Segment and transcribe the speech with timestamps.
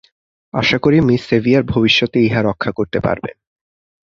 [0.53, 3.35] আশা করি Mrs Sevier ভবিষ্যতে ইহা রক্ষা করতে পারবেন।